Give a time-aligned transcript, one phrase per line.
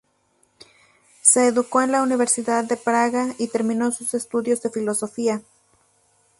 [1.21, 5.43] Se educó en la Universidad de Praga y terminó sus estudios de filosofía.